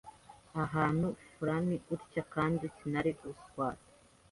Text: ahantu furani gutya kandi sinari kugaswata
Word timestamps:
ahantu 0.63 1.07
furani 1.31 1.75
gutya 1.87 2.21
kandi 2.33 2.63
sinari 2.75 3.11
kugaswata 3.19 3.87